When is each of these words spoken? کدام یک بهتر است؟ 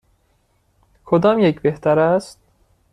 کدام 1.05 1.39
یک 1.39 1.61
بهتر 1.61 1.99
است؟ 1.99 2.39